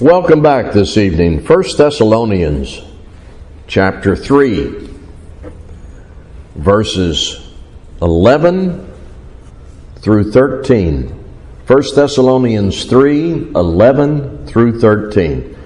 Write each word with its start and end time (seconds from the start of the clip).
Welcome 0.00 0.40
back 0.40 0.72
this 0.72 0.96
evening. 0.96 1.44
1 1.44 1.62
Thessalonians 1.76 2.80
chapter 3.66 4.16
3, 4.16 4.88
verses 6.54 7.52
11 8.00 8.90
through 9.96 10.32
13. 10.32 11.08
1 11.66 11.82
Thessalonians 11.94 12.86
3, 12.86 13.50
11 13.54 14.46
through 14.46 14.80
13. 14.80 15.58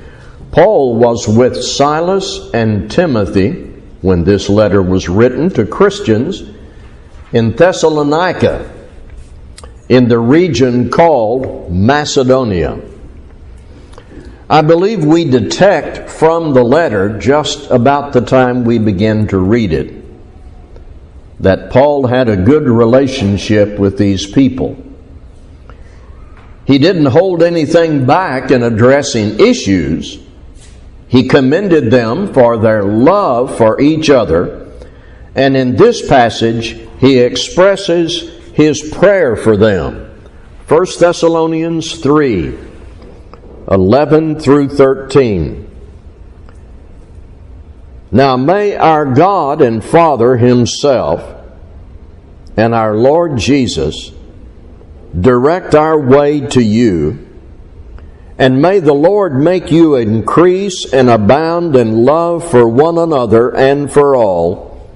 Paul 0.51 0.97
was 0.97 1.29
with 1.29 1.63
Silas 1.63 2.51
and 2.53 2.91
Timothy 2.91 3.67
when 4.03 4.25
this 4.25 4.49
letter 4.49 4.83
was 4.83 5.09
written 5.09 5.49
to 5.51 5.65
Christians 5.65 6.43
in 7.33 7.55
Thessalonica 7.55 8.69
in 9.89 10.09
the 10.09 10.19
region 10.19 10.91
called 10.91 11.73
Macedonia. 11.73 12.94
I 14.55 14.63
believe 14.63 15.05
we 15.05 15.25
detect 15.25 16.09
from 16.09 16.55
the 16.55 16.63
letter 16.63 17.19
just 17.19 17.73
about 17.73 18.13
the 18.13 18.21
time 18.21 18.65
we 18.65 18.79
begin 18.79 19.27
to 19.27 19.39
read 19.39 19.73
it 19.73 20.05
that 21.41 21.71
Paul 21.71 22.07
had 22.07 22.29
a 22.29 22.37
good 22.37 22.69
relationship 22.69 23.81
with 23.81 23.99
these 23.99 24.29
people. 24.31 24.81
He 26.69 26.79
didn't 26.79 27.07
hold 27.07 27.43
anything 27.43 28.07
back 28.07 28.53
in 28.53 28.63
addressing 28.63 29.41
issues. 29.41 30.21
He 31.09 31.27
commended 31.27 31.91
them 31.91 32.33
for 32.33 32.57
their 32.57 32.85
love 32.85 33.59
for 33.59 33.81
each 33.81 34.09
other. 34.09 34.71
And 35.35 35.57
in 35.57 35.75
this 35.75 36.09
passage, 36.09 36.79
he 37.01 37.19
expresses 37.19 38.31
his 38.55 38.89
prayer 38.93 39.35
for 39.35 39.57
them. 39.57 40.09
1 40.69 40.87
Thessalonians 41.01 41.99
3 41.99 42.74
11 43.71 44.41
through 44.41 44.69
13. 44.69 45.71
Now 48.13 48.37
may 48.37 48.77
our 48.77 49.07
God 49.07 49.63
and 49.63 49.83
Father 49.83 50.37
Himself 50.37 51.35
and 52.57 52.75
our 52.75 52.95
Lord 52.95 53.39
Jesus 53.39 54.13
direct 55.19 55.75
our 55.75 55.99
way 55.99 56.41
to 56.41 56.63
you, 56.63 57.27
and 58.39 58.61
may 58.61 58.81
the 58.81 58.95
Lord 58.95 59.35
make 59.35 59.71
you 59.71 59.97
increase 59.97 60.93
and 60.93 61.09
abound 61.09 61.75
in 61.75 62.05
love 62.05 62.49
for 62.49 62.69
one 62.69 62.99
another 62.99 63.55
and 63.57 63.91
for 63.91 64.15
all, 64.15 64.91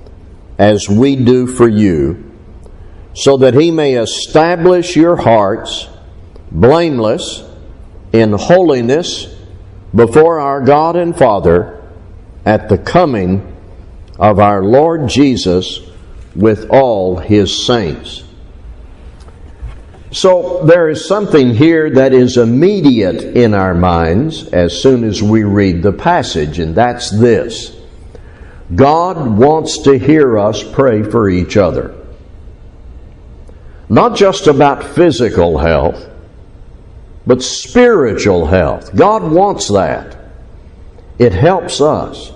as 0.59 0.89
we 0.89 1.17
do 1.17 1.47
for 1.47 1.69
you, 1.69 2.33
so 3.15 3.37
that 3.39 3.55
He 3.55 3.71
may 3.71 3.95
establish 3.95 4.95
your 4.95 5.17
hearts 5.17 5.89
blameless 6.51 7.48
in 8.13 8.33
holiness 8.33 9.35
before 9.95 10.41
our 10.41 10.61
God 10.61 10.97
and 10.97 11.17
Father 11.17 11.83
at 12.45 12.69
the 12.69 12.79
coming 12.79 13.57
of 14.19 14.39
our 14.39 14.63
Lord 14.63 15.09
Jesus 15.09 15.81
with 16.35 16.71
all 16.71 17.17
his 17.17 17.67
saints. 17.67 18.25
So 20.11 20.65
there 20.65 20.89
is 20.89 21.07
something 21.07 21.55
here 21.55 21.91
that 21.91 22.15
is 22.15 22.39
immediate 22.39 23.37
in 23.37 23.53
our 23.53 23.75
minds 23.75 24.49
as 24.49 24.81
soon 24.81 25.05
as 25.05 25.23
we 25.23 25.45
read 25.45 25.83
the 25.83 25.93
passage, 25.93 26.59
and 26.59 26.75
that's 26.75 27.11
this 27.11 27.77
God 28.75 29.39
wants 29.39 29.83
to 29.83 29.99
hear 29.99 30.39
us 30.39 30.63
pray 30.63 31.03
for 31.03 31.29
each 31.29 31.57
other. 31.57 31.95
Not 33.89 34.17
just 34.17 34.47
about 34.47 34.85
physical 34.85 35.59
health, 35.59 36.07
but 37.29 37.43
spiritual 37.43 38.47
health. 38.47 38.97
God 38.97 39.23
wants 39.23 39.69
that. 39.69 40.17
It 41.19 41.35
helps 41.35 41.79
us. 41.79 42.33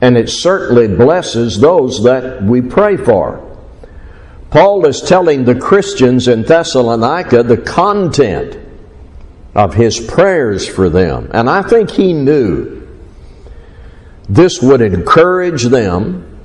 And 0.00 0.16
it 0.16 0.30
certainly 0.30 0.88
blesses 0.88 1.60
those 1.60 2.02
that 2.04 2.42
we 2.42 2.62
pray 2.62 2.96
for. 2.96 3.42
Paul 4.48 4.86
is 4.86 5.02
telling 5.02 5.44
the 5.44 5.54
Christians 5.54 6.28
in 6.28 6.44
Thessalonica 6.44 7.42
the 7.42 7.58
content 7.58 8.58
of 9.54 9.74
his 9.74 10.00
prayers 10.00 10.66
for 10.66 10.88
them. 10.88 11.30
And 11.34 11.50
I 11.50 11.60
think 11.60 11.90
he 11.90 12.14
knew 12.14 12.88
this 14.30 14.62
would 14.62 14.80
encourage 14.80 15.64
them, 15.64 16.40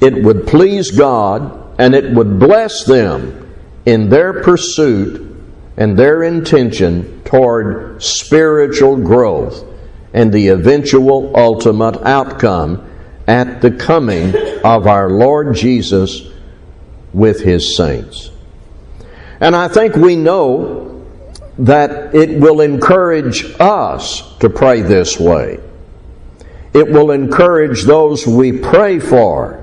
it 0.00 0.22
would 0.22 0.46
please 0.46 0.92
God, 0.92 1.74
and 1.80 1.92
it 1.92 2.14
would 2.14 2.38
bless 2.38 2.84
them 2.84 3.52
in 3.84 4.10
their 4.10 4.44
pursuit 4.44 5.33
and 5.76 5.96
their 5.98 6.22
intention 6.22 7.22
toward 7.24 8.02
spiritual 8.02 8.96
growth 8.96 9.64
and 10.12 10.32
the 10.32 10.48
eventual 10.48 11.36
ultimate 11.36 12.00
outcome 12.02 12.88
at 13.26 13.60
the 13.60 13.70
coming 13.70 14.34
of 14.64 14.86
our 14.86 15.10
Lord 15.10 15.56
Jesus 15.56 16.22
with 17.12 17.40
his 17.40 17.76
saints. 17.76 18.30
And 19.40 19.56
I 19.56 19.68
think 19.68 19.96
we 19.96 20.14
know 20.14 21.04
that 21.58 22.14
it 22.14 22.40
will 22.40 22.60
encourage 22.60 23.44
us 23.58 24.36
to 24.38 24.50
pray 24.50 24.82
this 24.82 25.18
way. 25.18 25.60
It 26.72 26.88
will 26.88 27.10
encourage 27.10 27.82
those 27.82 28.26
we 28.26 28.52
pray 28.52 28.98
for. 28.98 29.62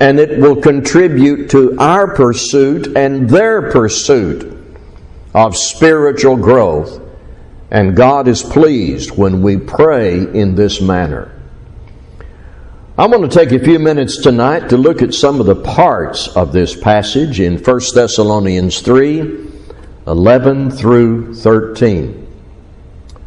And 0.00 0.18
it 0.18 0.38
will 0.40 0.56
contribute 0.56 1.50
to 1.50 1.76
our 1.78 2.14
pursuit 2.14 2.96
and 2.96 3.28
their 3.30 3.70
pursuit 3.70 4.51
of 5.34 5.56
spiritual 5.56 6.36
growth, 6.36 7.00
and 7.70 7.96
God 7.96 8.28
is 8.28 8.42
pleased 8.42 9.16
when 9.16 9.42
we 9.42 9.56
pray 9.56 10.18
in 10.18 10.54
this 10.54 10.80
manner. 10.80 11.32
I 12.98 13.06
want 13.06 13.30
to 13.30 13.38
take 13.38 13.52
a 13.52 13.64
few 13.64 13.78
minutes 13.78 14.18
tonight 14.18 14.68
to 14.68 14.76
look 14.76 15.00
at 15.00 15.14
some 15.14 15.40
of 15.40 15.46
the 15.46 15.56
parts 15.56 16.28
of 16.36 16.52
this 16.52 16.76
passage 16.76 17.40
in 17.40 17.56
1 17.56 17.80
Thessalonians 17.94 18.80
3 18.82 19.50
11 20.06 20.70
through 20.70 21.32
13. 21.34 22.26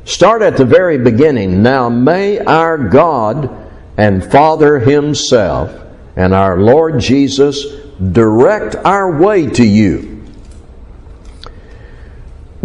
Start 0.04 0.42
at 0.42 0.58
the 0.58 0.66
very 0.66 0.98
beginning. 0.98 1.64
Now 1.64 1.90
may 1.90 2.38
our 2.40 2.78
God 2.78 3.50
and 3.98 4.30
Father 4.30 4.78
Himself 4.78 5.74
and 6.16 6.34
our 6.34 6.60
Lord 6.60 7.00
Jesus 7.00 7.66
direct 8.12 8.76
our 8.76 9.20
way 9.20 9.48
to 9.48 9.66
you 9.66 10.15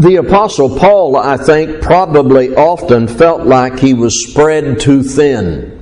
the 0.01 0.17
Apostle 0.17 0.79
Paul, 0.79 1.15
I 1.17 1.37
think, 1.37 1.83
probably 1.83 2.55
often 2.55 3.07
felt 3.07 3.47
like 3.47 3.79
he 3.79 3.93
was 3.93 4.27
spread 4.27 4.81
too 4.81 5.03
thin. 5.03 5.77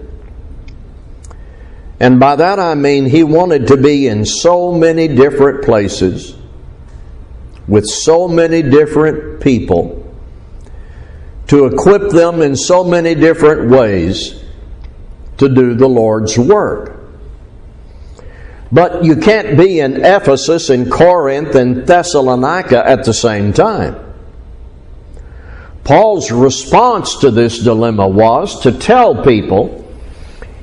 And 2.01 2.19
by 2.19 2.35
that 2.35 2.59
I 2.59 2.75
mean 2.75 3.07
he 3.07 3.23
wanted 3.23 3.69
to 3.69 3.77
be 3.77 4.09
in 4.09 4.25
so 4.25 4.73
many 4.73 5.07
different 5.07 5.65
places 5.65 6.37
with 7.69 7.87
so 7.87 8.27
many 8.27 8.61
different 8.61 9.41
people 9.41 10.05
to 11.47 11.67
equip 11.67 12.11
them 12.11 12.43
in 12.43 12.57
so 12.57 12.83
many 12.83 13.15
different 13.15 13.71
ways 13.71 14.43
to 15.37 15.49
do 15.49 15.75
the 15.75 15.89
Lord's 15.89 16.37
work. 16.37 16.99
But 18.73 19.05
you 19.05 19.15
can't 19.15 19.57
be 19.57 19.79
in 19.79 20.05
Ephesus 20.05 20.71
and 20.71 20.91
Corinth 20.91 21.55
and 21.55 21.87
Thessalonica 21.87 22.85
at 22.85 23.05
the 23.05 23.15
same 23.15 23.53
time. 23.53 24.08
Paul's 25.89 26.31
response 26.31 27.17
to 27.21 27.31
this 27.31 27.61
dilemma 27.61 28.07
was 28.07 28.61
to 28.61 28.73
tell 28.73 29.25
people, 29.25 29.91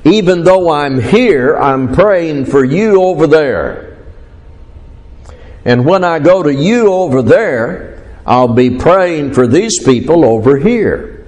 even 0.04 0.44
though 0.44 0.70
I'm 0.70 1.00
here, 1.00 1.56
I'm 1.56 1.92
praying 1.92 2.44
for 2.44 2.64
you 2.64 3.02
over 3.02 3.26
there. 3.26 3.98
And 5.64 5.84
when 5.84 6.04
I 6.04 6.20
go 6.20 6.44
to 6.44 6.54
you 6.54 6.92
over 6.92 7.22
there, 7.22 8.06
I'll 8.24 8.54
be 8.54 8.78
praying 8.78 9.34
for 9.34 9.48
these 9.48 9.82
people 9.82 10.24
over 10.24 10.58
here. 10.58 11.26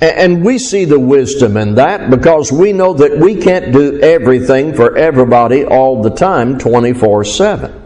And 0.00 0.44
we 0.44 0.60
see 0.60 0.84
the 0.84 1.00
wisdom 1.00 1.56
in 1.56 1.74
that 1.74 2.10
because 2.10 2.52
we 2.52 2.72
know 2.72 2.94
that 2.94 3.18
we 3.18 3.42
can't 3.42 3.72
do 3.72 3.98
everything 3.98 4.72
for 4.72 4.96
everybody 4.96 5.64
all 5.64 6.00
the 6.00 6.10
time 6.10 6.60
24 6.60 7.24
7. 7.24 7.82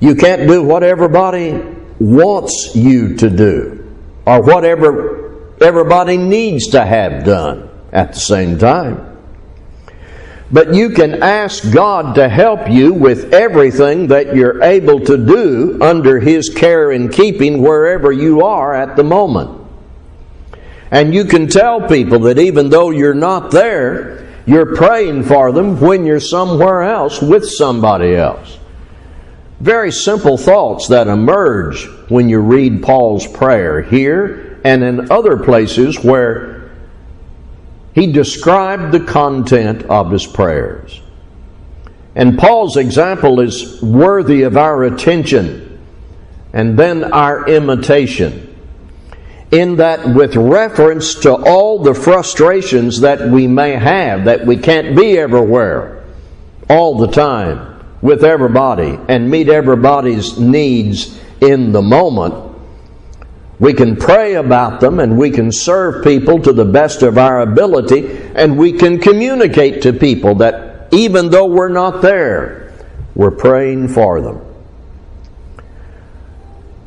You 0.00 0.14
can't 0.16 0.46
do 0.46 0.62
what 0.62 0.82
everybody 0.82 1.77
wants 2.00 2.74
you 2.74 3.16
to 3.16 3.30
do 3.30 3.96
or 4.26 4.42
whatever 4.42 5.54
everybody 5.60 6.16
needs 6.16 6.68
to 6.68 6.84
have 6.84 7.24
done 7.24 7.68
at 7.92 8.12
the 8.12 8.20
same 8.20 8.58
time. 8.58 9.04
But 10.50 10.74
you 10.74 10.90
can 10.90 11.22
ask 11.22 11.70
God 11.72 12.14
to 12.14 12.28
help 12.28 12.70
you 12.70 12.94
with 12.94 13.34
everything 13.34 14.06
that 14.08 14.34
you're 14.34 14.62
able 14.62 15.00
to 15.00 15.16
do 15.16 15.78
under 15.82 16.20
His 16.20 16.48
care 16.48 16.90
and 16.90 17.12
keeping 17.12 17.60
wherever 17.60 18.10
you 18.10 18.42
are 18.44 18.74
at 18.74 18.96
the 18.96 19.04
moment. 19.04 19.66
And 20.90 21.12
you 21.12 21.24
can 21.24 21.48
tell 21.48 21.86
people 21.86 22.20
that 22.20 22.38
even 22.38 22.70
though 22.70 22.90
you're 22.90 23.12
not 23.12 23.50
there, 23.50 24.26
you're 24.46 24.74
praying 24.74 25.24
for 25.24 25.52
them 25.52 25.78
when 25.80 26.06
you're 26.06 26.20
somewhere 26.20 26.82
else 26.82 27.20
with 27.20 27.46
somebody 27.46 28.14
else. 28.14 28.57
Very 29.60 29.90
simple 29.90 30.36
thoughts 30.36 30.88
that 30.88 31.08
emerge 31.08 31.86
when 32.08 32.28
you 32.28 32.38
read 32.40 32.82
Paul's 32.82 33.26
prayer 33.26 33.82
here 33.82 34.60
and 34.64 34.84
in 34.84 35.10
other 35.10 35.36
places 35.36 35.98
where 36.02 36.70
he 37.94 38.12
described 38.12 38.92
the 38.92 39.00
content 39.00 39.82
of 39.84 40.10
his 40.10 40.26
prayers. 40.26 41.00
And 42.14 42.38
Paul's 42.38 42.76
example 42.76 43.40
is 43.40 43.82
worthy 43.82 44.42
of 44.42 44.56
our 44.56 44.84
attention 44.84 45.80
and 46.52 46.78
then 46.78 47.12
our 47.12 47.48
imitation. 47.48 48.44
In 49.50 49.76
that, 49.76 50.14
with 50.14 50.36
reference 50.36 51.14
to 51.16 51.32
all 51.32 51.78
the 51.82 51.94
frustrations 51.94 53.00
that 53.00 53.28
we 53.28 53.46
may 53.46 53.72
have, 53.72 54.26
that 54.26 54.44
we 54.44 54.56
can't 54.56 54.96
be 54.96 55.18
everywhere 55.18 56.04
all 56.68 56.98
the 56.98 57.06
time, 57.06 57.77
with 58.00 58.24
everybody 58.24 58.98
and 59.08 59.30
meet 59.30 59.48
everybody's 59.48 60.38
needs 60.38 61.20
in 61.40 61.72
the 61.72 61.82
moment. 61.82 62.44
We 63.58 63.72
can 63.72 63.96
pray 63.96 64.34
about 64.34 64.80
them 64.80 65.00
and 65.00 65.18
we 65.18 65.30
can 65.30 65.50
serve 65.50 66.04
people 66.04 66.40
to 66.42 66.52
the 66.52 66.64
best 66.64 67.02
of 67.02 67.18
our 67.18 67.40
ability 67.40 68.06
and 68.34 68.56
we 68.56 68.72
can 68.72 69.00
communicate 69.00 69.82
to 69.82 69.92
people 69.92 70.36
that 70.36 70.88
even 70.92 71.30
though 71.30 71.46
we're 71.46 71.68
not 71.68 72.00
there, 72.00 72.72
we're 73.14 73.32
praying 73.32 73.88
for 73.88 74.20
them. 74.20 74.44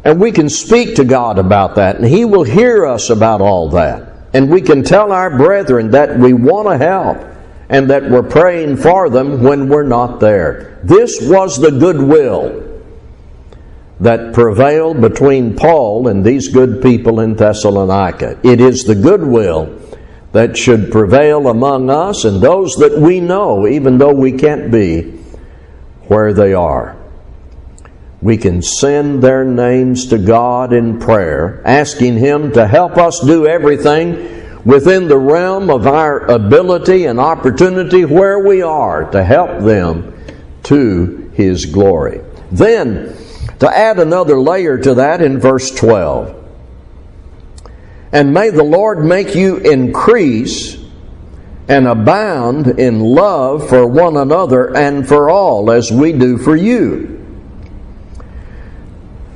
And 0.03 0.19
we 0.19 0.31
can 0.31 0.49
speak 0.49 0.95
to 0.95 1.03
God 1.03 1.37
about 1.37 1.75
that 1.75 1.97
and 1.97 2.05
He 2.05 2.23
will 2.23 2.43
hear 2.43 2.85
us 2.85 3.09
about 3.09 3.41
all 3.41 3.69
that. 3.71 4.07
And 4.33 4.49
we 4.49 4.61
can 4.61 4.83
tell 4.83 5.11
our 5.11 5.37
brethren 5.37 5.91
that 5.91 6.17
we 6.17 6.31
want 6.31 6.69
to 6.69 6.77
help 6.77 7.30
and 7.71 7.89
that 7.89 8.11
we're 8.11 8.21
praying 8.21 8.75
for 8.75 9.09
them 9.09 9.41
when 9.41 9.69
we're 9.69 9.81
not 9.81 10.19
there. 10.19 10.77
This 10.83 11.19
was 11.21 11.57
the 11.57 11.71
goodwill 11.71 12.67
that 14.01 14.33
prevailed 14.33 14.99
between 14.99 15.55
Paul 15.55 16.09
and 16.09 16.23
these 16.23 16.49
good 16.49 16.81
people 16.81 17.21
in 17.21 17.35
Thessalonica. 17.35 18.37
It 18.43 18.59
is 18.59 18.83
the 18.83 18.95
goodwill 18.95 19.79
that 20.33 20.57
should 20.57 20.91
prevail 20.91 21.47
among 21.47 21.89
us 21.89 22.25
and 22.25 22.41
those 22.41 22.75
that 22.75 22.97
we 22.97 23.21
know, 23.21 23.65
even 23.65 23.97
though 23.97 24.13
we 24.13 24.33
can't 24.33 24.69
be 24.69 25.03
where 26.07 26.33
they 26.33 26.53
are. 26.53 26.97
We 28.21 28.35
can 28.35 28.61
send 28.61 29.23
their 29.23 29.45
names 29.45 30.07
to 30.07 30.17
God 30.17 30.73
in 30.73 30.99
prayer, 30.99 31.61
asking 31.65 32.17
Him 32.17 32.51
to 32.51 32.67
help 32.67 32.97
us 32.97 33.21
do 33.21 33.47
everything 33.47 34.40
within 34.65 35.07
the 35.07 35.17
realm 35.17 35.69
of 35.69 35.87
our 35.87 36.19
ability 36.29 37.05
and 37.05 37.19
opportunity 37.19 38.05
where 38.05 38.39
we 38.39 38.61
are 38.61 39.09
to 39.11 39.23
help 39.23 39.61
them 39.61 40.13
to 40.63 41.31
His 41.33 41.65
glory. 41.65 42.21
Then, 42.51 43.15
to 43.59 43.69
add 43.69 43.99
another 43.99 44.39
layer 44.39 44.77
to 44.77 44.95
that 44.95 45.21
in 45.21 45.39
verse 45.39 45.71
12, 45.71 46.37
and 48.11 48.33
may 48.33 48.49
the 48.49 48.63
Lord 48.63 49.05
make 49.05 49.35
you 49.35 49.57
increase 49.57 50.77
and 51.67 51.87
abound 51.87 52.67
in 52.79 52.99
love 52.99 53.69
for 53.69 53.87
one 53.87 54.17
another 54.17 54.75
and 54.75 55.07
for 55.07 55.29
all, 55.29 55.71
as 55.71 55.91
we 55.91 56.11
do 56.11 56.37
for 56.37 56.55
you 56.55 57.20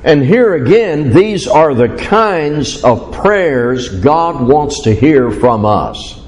and 0.06 0.24
here 0.24 0.54
again, 0.54 1.12
these 1.12 1.48
are 1.48 1.74
the 1.74 1.88
kinds 1.96 2.84
of 2.84 3.12
prayers 3.12 3.88
God 3.88 4.40
wants 4.40 4.82
to 4.84 4.94
hear 4.94 5.32
from 5.32 5.66
us. 5.66 6.20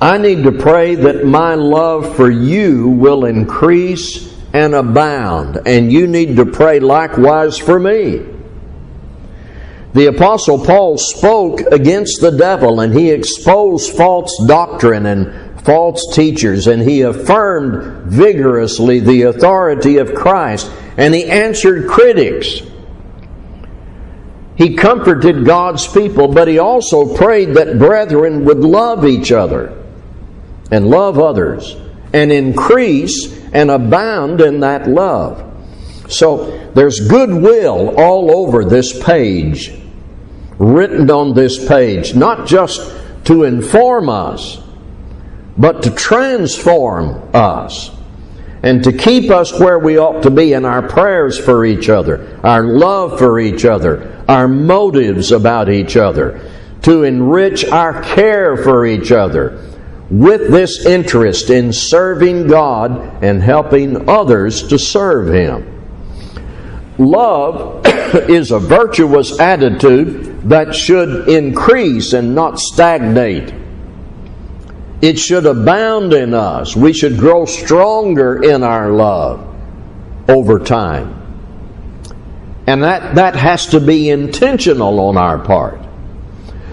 I 0.00 0.16
need 0.16 0.44
to 0.44 0.52
pray 0.52 0.94
that 0.94 1.26
my 1.26 1.56
love 1.56 2.14
for 2.14 2.30
you 2.30 2.88
will 2.88 3.24
increase 3.24 4.32
and 4.52 4.76
abound, 4.76 5.66
and 5.66 5.90
you 5.90 6.06
need 6.06 6.36
to 6.36 6.46
pray 6.46 6.78
likewise 6.78 7.58
for 7.58 7.80
me. 7.80 8.24
The 9.92 10.06
Apostle 10.06 10.64
Paul 10.64 10.96
spoke 10.96 11.60
against 11.72 12.20
the 12.20 12.30
devil 12.30 12.78
and 12.78 12.94
he 12.94 13.10
exposed 13.10 13.96
false 13.96 14.32
doctrine 14.46 15.06
and 15.06 15.50
false 15.64 16.14
teachers, 16.14 16.68
and 16.68 16.80
he 16.80 17.02
affirmed 17.02 18.10
vigorously 18.10 19.00
the 19.00 19.22
authority 19.22 19.98
of 19.98 20.14
Christ 20.14 20.70
and 21.00 21.14
he 21.14 21.24
answered 21.24 21.88
critics. 21.88 22.60
He 24.54 24.76
comforted 24.76 25.46
God's 25.46 25.88
people, 25.88 26.28
but 26.28 26.46
he 26.46 26.58
also 26.58 27.16
prayed 27.16 27.54
that 27.54 27.78
brethren 27.78 28.44
would 28.44 28.58
love 28.58 29.06
each 29.06 29.32
other 29.32 29.82
and 30.70 30.90
love 30.90 31.18
others 31.18 31.74
and 32.12 32.30
increase 32.30 33.34
and 33.54 33.70
abound 33.70 34.42
in 34.42 34.60
that 34.60 34.90
love. 34.90 35.42
So 36.10 36.70
there's 36.74 37.00
goodwill 37.08 37.98
all 37.98 38.30
over 38.30 38.66
this 38.66 39.02
page, 39.02 39.72
written 40.58 41.10
on 41.10 41.32
this 41.32 41.66
page, 41.66 42.14
not 42.14 42.46
just 42.46 42.92
to 43.24 43.44
inform 43.44 44.10
us, 44.10 44.62
but 45.56 45.82
to 45.84 45.90
transform 45.92 47.30
us 47.34 47.90
and 48.62 48.84
to 48.84 48.92
keep 48.92 49.30
us 49.30 49.58
where 49.58 49.78
we 49.78 49.98
ought 49.98 50.22
to 50.22 50.30
be 50.30 50.52
in 50.52 50.64
our 50.64 50.86
prayers 50.86 51.38
for 51.38 51.64
each 51.64 51.88
other, 51.88 52.38
our 52.44 52.62
love 52.64 53.18
for 53.18 53.40
each 53.40 53.64
other, 53.64 54.22
our 54.28 54.48
motives 54.48 55.32
about 55.32 55.70
each 55.70 55.96
other, 55.96 56.40
to 56.82 57.04
enrich 57.04 57.64
our 57.64 58.02
care 58.02 58.56
for 58.56 58.86
each 58.86 59.12
other 59.12 59.66
with 60.10 60.50
this 60.50 60.84
interest 60.84 61.50
in 61.50 61.72
serving 61.72 62.48
God 62.48 63.22
and 63.22 63.42
helping 63.42 64.08
others 64.08 64.66
to 64.68 64.78
serve 64.78 65.32
Him. 65.32 65.66
Love 66.98 67.86
is 68.28 68.50
a 68.50 68.58
virtuous 68.58 69.38
attitude 69.38 70.42
that 70.48 70.74
should 70.74 71.28
increase 71.28 72.12
and 72.12 72.34
not 72.34 72.58
stagnate. 72.58 73.54
It 75.00 75.18
should 75.18 75.46
abound 75.46 76.12
in 76.12 76.34
us. 76.34 76.76
We 76.76 76.92
should 76.92 77.18
grow 77.18 77.46
stronger 77.46 78.42
in 78.42 78.62
our 78.62 78.90
love 78.90 79.46
over 80.28 80.58
time. 80.58 81.16
And 82.66 82.82
that, 82.82 83.14
that 83.14 83.34
has 83.34 83.66
to 83.68 83.80
be 83.80 84.10
intentional 84.10 85.00
on 85.00 85.16
our 85.16 85.38
part. 85.38 85.80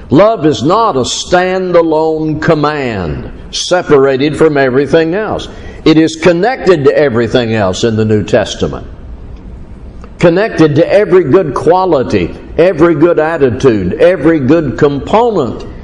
Love 0.09 0.45
is 0.45 0.61
not 0.61 0.95
a 0.95 1.01
standalone 1.01 2.41
command 2.41 3.55
separated 3.55 4.37
from 4.37 4.57
everything 4.57 5.15
else. 5.15 5.47
It 5.85 5.97
is 5.97 6.17
connected 6.17 6.83
to 6.85 6.95
everything 6.95 7.53
else 7.53 7.83
in 7.83 7.95
the 7.95 8.05
New 8.05 8.23
Testament. 8.23 8.87
Connected 10.19 10.75
to 10.75 10.87
every 10.87 11.25
good 11.25 11.53
quality, 11.53 12.27
every 12.57 12.95
good 12.95 13.19
attitude, 13.19 13.93
every 13.93 14.39
good 14.39 14.77
component 14.77 15.76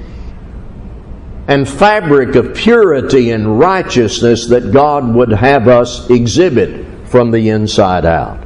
and 1.48 1.68
fabric 1.68 2.36
of 2.36 2.56
purity 2.56 3.32
and 3.32 3.60
righteousness 3.60 4.48
that 4.48 4.72
God 4.72 5.14
would 5.14 5.32
have 5.32 5.68
us 5.68 6.10
exhibit 6.10 6.86
from 7.08 7.32
the 7.32 7.50
inside 7.50 8.06
out. 8.06 8.44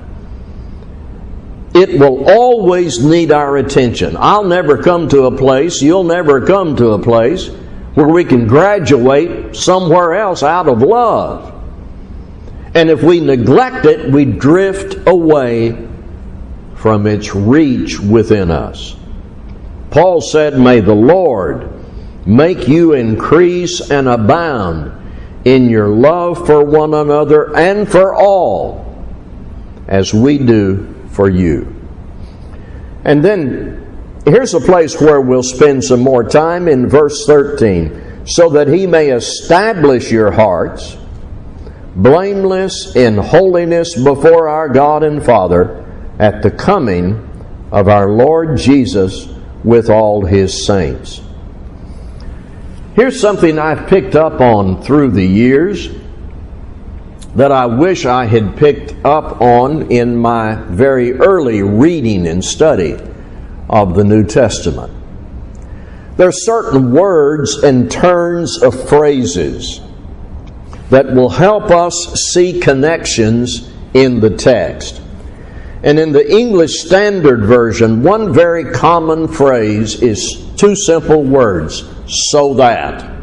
It 1.75 2.00
will 2.00 2.27
always 2.27 3.04
need 3.04 3.32
our 3.32 3.58
attention. 3.58 4.18
I'll 4.18 4.44
never 4.44 4.82
come 4.82 5.10
to 5.10 5.25
a 5.25 5.38
place, 5.38 5.82
you'll 5.82 6.04
never 6.04 6.46
come 6.46 6.75
to 6.77 6.94
a 6.94 7.00
place 7.00 7.50
where 7.94 8.08
we 8.08 8.25
can 8.25 8.48
graduate 8.48 9.56
somewhere 9.56 10.16
else 10.16 10.42
out 10.42 10.68
of 10.68 10.82
love. 10.82 11.54
And 12.74 12.89
if 12.89 13.04
we 13.04 13.20
neglect 13.20 13.86
it, 13.86 14.12
we 14.12 14.25
drift 14.25 15.08
away 15.08 15.88
from 16.75 17.08
its 17.08 17.34
reach 17.36 18.00
within 18.00 18.51
us. 18.51 18.96
Paul 19.89 20.22
said, 20.22 20.60
May 20.60 20.80
the 20.80 20.94
Lord 20.94 21.76
make 22.27 22.67
you 22.67 22.93
increase 22.93 23.89
and 23.89 24.07
abound 24.07 24.91
in 25.46 25.69
your 25.69 25.88
love 25.88 26.46
for 26.46 26.63
one 26.63 26.93
another 26.93 27.55
and 27.55 27.89
for 27.89 28.13
all, 28.13 29.05
as 29.88 30.13
we 30.13 30.38
do 30.38 30.93
for 31.12 31.29
you. 31.29 31.74
And 33.05 33.24
then 33.24 34.22
here's 34.25 34.53
a 34.53 34.60
place 34.60 35.00
where 35.00 35.22
we'll 35.22 35.41
spend 35.41 35.84
some 35.84 36.01
more 36.01 36.24
time 36.24 36.67
in 36.67 36.89
verse 36.89 37.25
13 37.25 38.25
so 38.27 38.50
that 38.50 38.67
he 38.67 38.86
may 38.86 39.12
establish 39.12 40.12
your 40.12 40.31
hearts 40.31 40.98
blameless 41.96 42.96
in 42.96 43.17
holiness 43.17 43.96
before 43.96 44.50
our 44.50 44.69
God 44.69 45.03
and 45.03 45.25
Father 45.25 45.84
at 46.19 46.43
the 46.43 46.51
coming 46.51 47.24
of 47.72 47.88
our 47.88 48.10
Lord 48.10 48.57
Jesus 48.57 49.27
with 49.63 49.89
all 49.89 50.25
his 50.25 50.65
saints. 50.65 51.22
Here's 52.98 53.22
something 53.22 53.60
I've 53.60 53.88
picked 53.88 54.16
up 54.16 54.42
on 54.42 54.82
through 54.82 55.12
the 55.12 55.24
years 55.24 55.88
that 57.36 57.51
I 57.51 57.68
wish 57.68 58.08
I 58.08 58.25
had 58.25 58.58
picked 58.58 58.96
up 59.06 59.39
on 59.39 59.92
in 59.92 60.18
my 60.18 60.56
very 60.56 61.13
early 61.13 61.62
reading 61.62 62.25
and 62.25 62.44
study 62.44 62.98
of 63.70 63.94
the 63.94 64.04
New 64.04 64.25
Testament. 64.25 64.92
There 66.18 66.27
are 66.27 66.32
certain 66.32 66.92
words 66.92 67.58
and 67.58 67.92
turns 67.92 68.63
of 68.63 68.89
phrases 68.89 69.80
that 70.89 71.13
will 71.13 71.30
help 71.30 71.66
us 71.66 71.94
see 72.34 72.60
connections 72.60 73.72
in 73.94 74.22
the 74.22 74.36
text. 74.36 75.04
And 75.84 76.00
in 76.00 76.13
the 76.13 76.27
English 76.27 76.80
Standard 76.80 77.42
Version, 77.46 78.01
one 78.01 78.34
very 78.34 78.74
common 78.74 79.27
phrase 79.27 80.01
is 80.01 80.44
two 80.56 80.75
simple 80.75 81.22
words 81.22 81.94
so 82.08 82.54
that. 82.56 83.18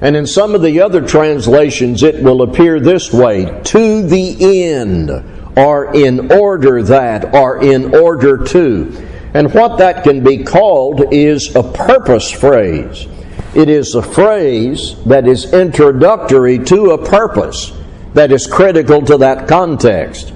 And 0.00 0.14
in 0.14 0.26
some 0.26 0.54
of 0.54 0.62
the 0.62 0.80
other 0.82 1.06
translations, 1.06 2.02
it 2.02 2.22
will 2.22 2.42
appear 2.42 2.80
this 2.80 3.12
way 3.12 3.60
to 3.64 4.06
the 4.06 4.64
end, 4.64 5.10
or 5.56 5.94
in 5.94 6.30
order 6.32 6.82
that, 6.82 7.34
or 7.34 7.62
in 7.62 7.94
order 7.94 8.44
to. 8.44 9.08
And 9.32 9.52
what 9.52 9.78
that 9.78 10.04
can 10.04 10.22
be 10.22 10.44
called 10.44 11.12
is 11.12 11.54
a 11.56 11.62
purpose 11.62 12.30
phrase. 12.30 13.06
It 13.54 13.70
is 13.70 13.94
a 13.94 14.02
phrase 14.02 14.96
that 15.04 15.26
is 15.26 15.52
introductory 15.52 16.58
to 16.64 16.90
a 16.90 17.06
purpose 17.06 17.72
that 18.12 18.32
is 18.32 18.46
critical 18.46 19.02
to 19.02 19.18
that 19.18 19.48
context. 19.48 20.32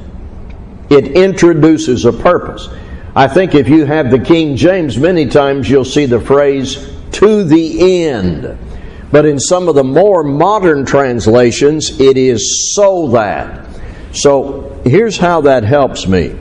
It 0.88 1.09
introduces 1.09 2.04
a 2.04 2.12
purpose. 2.12 2.68
I 3.20 3.28
think 3.28 3.54
if 3.54 3.68
you 3.68 3.84
have 3.84 4.10
the 4.10 4.18
King 4.18 4.56
James, 4.56 4.96
many 4.96 5.26
times 5.26 5.68
you'll 5.68 5.84
see 5.84 6.06
the 6.06 6.22
phrase 6.22 6.90
to 7.12 7.44
the 7.44 8.06
end. 8.06 8.56
But 9.12 9.26
in 9.26 9.38
some 9.38 9.68
of 9.68 9.74
the 9.74 9.84
more 9.84 10.22
modern 10.22 10.86
translations, 10.86 12.00
it 12.00 12.16
is 12.16 12.74
so 12.74 13.08
that. 13.08 13.68
So 14.14 14.80
here's 14.86 15.18
how 15.18 15.42
that 15.42 15.64
helps 15.64 16.06
me 16.06 16.34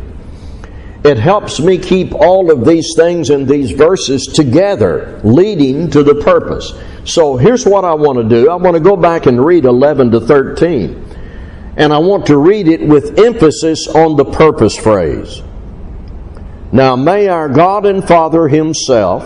it 1.03 1.17
helps 1.17 1.59
me 1.59 1.77
keep 1.79 2.13
all 2.13 2.50
of 2.50 2.65
these 2.65 2.93
things 2.95 3.29
and 3.29 3.45
these 3.45 3.71
verses 3.71 4.27
together, 4.27 5.19
leading 5.25 5.89
to 5.89 6.01
the 6.01 6.15
purpose. 6.15 6.71
So 7.03 7.36
here's 7.36 7.65
what 7.65 7.83
I 7.83 7.93
want 7.93 8.19
to 8.19 8.24
do 8.24 8.50
I 8.50 8.55
want 8.55 8.77
to 8.77 8.81
go 8.81 8.95
back 8.95 9.25
and 9.25 9.45
read 9.45 9.65
11 9.65 10.12
to 10.12 10.21
13 10.21 11.17
and 11.75 11.91
I 11.91 11.98
want 11.98 12.27
to 12.27 12.38
read 12.38 12.69
it 12.69 12.88
with 12.88 13.19
emphasis 13.19 13.86
on 13.89 14.15
the 14.15 14.24
purpose 14.24 14.77
phrase. 14.77 15.41
Now, 16.71 16.95
may 16.95 17.27
our 17.27 17.49
God 17.49 17.85
and 17.85 18.07
Father 18.07 18.47
Himself 18.47 19.23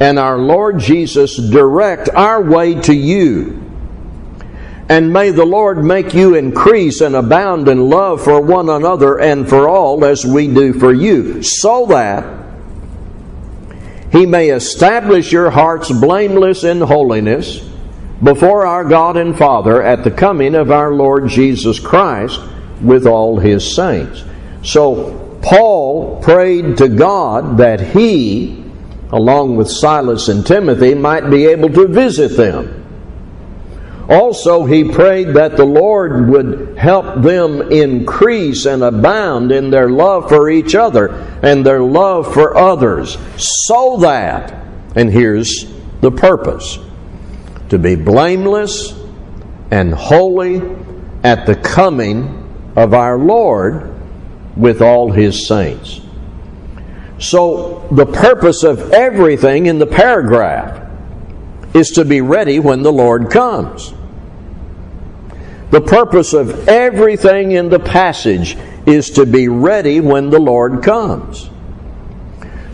and 0.00 0.18
our 0.18 0.38
Lord 0.38 0.78
Jesus 0.78 1.36
direct 1.36 2.08
our 2.08 2.42
way 2.42 2.74
to 2.82 2.94
you. 2.94 3.60
And 4.88 5.12
may 5.12 5.30
the 5.30 5.44
Lord 5.44 5.84
make 5.84 6.12
you 6.14 6.34
increase 6.34 7.00
and 7.00 7.14
abound 7.14 7.68
in 7.68 7.88
love 7.88 8.22
for 8.22 8.40
one 8.40 8.68
another 8.68 9.18
and 9.18 9.48
for 9.48 9.68
all 9.68 10.04
as 10.04 10.24
we 10.24 10.46
do 10.46 10.72
for 10.74 10.92
you, 10.92 11.42
so 11.42 11.86
that 11.86 12.44
He 14.12 14.26
may 14.26 14.50
establish 14.50 15.32
your 15.32 15.50
hearts 15.50 15.90
blameless 15.90 16.64
in 16.64 16.80
holiness 16.80 17.60
before 18.22 18.66
our 18.66 18.84
God 18.84 19.16
and 19.16 19.36
Father 19.36 19.82
at 19.82 20.04
the 20.04 20.10
coming 20.10 20.54
of 20.54 20.70
our 20.70 20.94
Lord 20.94 21.28
Jesus 21.28 21.80
Christ 21.80 22.40
with 22.82 23.06
all 23.06 23.38
his 23.38 23.74
saints. 23.74 24.24
So, 24.62 25.23
Paul 25.44 26.22
prayed 26.22 26.78
to 26.78 26.88
God 26.88 27.58
that 27.58 27.78
he, 27.78 28.64
along 29.12 29.56
with 29.56 29.70
Silas 29.70 30.28
and 30.28 30.44
Timothy, 30.44 30.94
might 30.94 31.28
be 31.28 31.44
able 31.44 31.68
to 31.68 31.86
visit 31.86 32.34
them. 32.34 32.80
Also, 34.08 34.64
he 34.64 34.90
prayed 34.90 35.34
that 35.34 35.58
the 35.58 35.66
Lord 35.66 36.30
would 36.30 36.78
help 36.78 37.22
them 37.22 37.60
increase 37.70 38.64
and 38.64 38.82
abound 38.82 39.52
in 39.52 39.68
their 39.68 39.90
love 39.90 40.30
for 40.30 40.48
each 40.48 40.74
other 40.74 41.08
and 41.42 41.64
their 41.64 41.82
love 41.82 42.32
for 42.32 42.56
others, 42.56 43.18
so 43.36 43.98
that, 43.98 44.64
and 44.96 45.10
here's 45.10 45.66
the 46.00 46.10
purpose 46.10 46.78
to 47.68 47.78
be 47.78 47.96
blameless 47.96 48.98
and 49.70 49.92
holy 49.92 50.62
at 51.22 51.44
the 51.44 51.56
coming 51.56 52.72
of 52.76 52.94
our 52.94 53.18
Lord 53.18 53.93
with 54.56 54.82
all 54.82 55.10
his 55.10 55.46
saints. 55.46 56.00
So, 57.18 57.86
the 57.90 58.06
purpose 58.06 58.64
of 58.64 58.92
everything 58.92 59.66
in 59.66 59.78
the 59.78 59.86
paragraph 59.86 60.80
is 61.74 61.90
to 61.92 62.04
be 62.04 62.20
ready 62.20 62.58
when 62.58 62.82
the 62.82 62.92
Lord 62.92 63.30
comes. 63.30 63.94
The 65.70 65.80
purpose 65.80 66.32
of 66.34 66.68
everything 66.68 67.52
in 67.52 67.68
the 67.68 67.80
passage 67.80 68.56
is 68.86 69.10
to 69.10 69.26
be 69.26 69.48
ready 69.48 70.00
when 70.00 70.30
the 70.30 70.38
Lord 70.38 70.82
comes. 70.82 71.50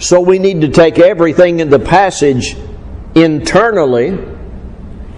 So 0.00 0.20
we 0.20 0.38
need 0.38 0.62
to 0.62 0.68
take 0.68 0.98
everything 0.98 1.60
in 1.60 1.70
the 1.70 1.78
passage 1.78 2.56
internally 3.14 4.18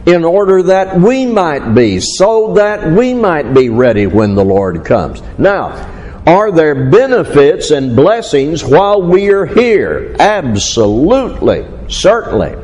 in 0.06 0.24
order 0.24 0.64
that 0.64 1.00
we 1.00 1.26
might 1.26 1.74
be, 1.74 2.00
so 2.00 2.54
that 2.54 2.90
we 2.90 3.14
might 3.14 3.54
be 3.54 3.68
ready 3.68 4.06
when 4.06 4.34
the 4.34 4.44
Lord 4.44 4.84
comes. 4.84 5.22
Now, 5.38 6.01
are 6.26 6.52
there 6.52 6.90
benefits 6.90 7.70
and 7.70 7.96
blessings 7.96 8.64
while 8.64 9.02
we 9.02 9.30
are 9.30 9.46
here? 9.46 10.14
Absolutely, 10.18 11.66
certainly. 11.88 12.54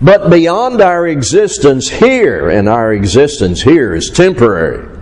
But 0.00 0.30
beyond 0.30 0.80
our 0.80 1.08
existence 1.08 1.88
here, 1.88 2.50
and 2.50 2.68
our 2.68 2.92
existence 2.92 3.62
here 3.62 3.96
is 3.96 4.10
temporary, 4.10 4.96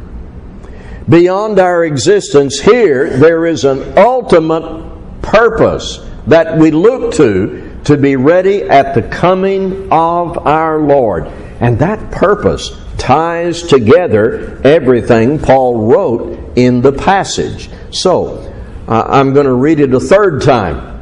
beyond 1.07 1.59
our 1.59 1.85
existence 1.85 2.61
here, 2.61 3.19
there 3.19 3.45
is 3.45 3.65
an 3.65 3.99
ultimate 3.99 5.21
purpose 5.21 5.99
that 6.27 6.59
we 6.59 6.71
look 6.71 7.13
to 7.15 7.79
to 7.85 7.97
be 7.97 8.17
ready 8.17 8.63
at 8.63 8.95
the 8.95 9.03
coming 9.03 9.93
of 9.93 10.39
our 10.47 10.81
Lord. 10.81 11.27
And 11.61 11.79
that 11.79 12.11
purpose 12.11 12.71
ties 13.07 13.63
together 13.63 14.61
everything 14.65 15.39
Paul 15.39 15.87
wrote 15.87 16.59
in 16.59 16.81
the 16.83 16.91
passage. 16.91 17.71
So, 17.93 18.53
uh, 18.89 19.05
I'm 19.07 19.33
going 19.33 19.47
to 19.47 19.53
read 19.53 19.79
it 19.79 19.95
a 19.95 20.01
third 20.01 20.43
time. 20.43 20.93